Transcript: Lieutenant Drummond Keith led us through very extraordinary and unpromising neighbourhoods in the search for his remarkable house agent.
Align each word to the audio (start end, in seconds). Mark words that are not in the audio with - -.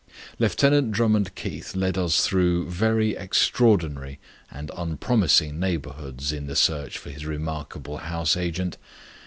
Lieutenant 0.39 0.91
Drummond 0.91 1.35
Keith 1.35 1.75
led 1.75 1.95
us 1.95 2.25
through 2.25 2.67
very 2.71 3.11
extraordinary 3.15 4.17
and 4.49 4.71
unpromising 4.75 5.59
neighbourhoods 5.59 6.31
in 6.31 6.47
the 6.47 6.55
search 6.55 6.97
for 6.97 7.11
his 7.11 7.27
remarkable 7.27 7.97
house 7.97 8.35
agent. 8.35 8.77